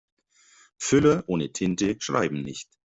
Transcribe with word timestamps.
Füller 0.79 1.25
ohne 1.27 1.51
Tinte 1.53 1.95
schreiben 1.99 2.41
nicht. 2.41 2.67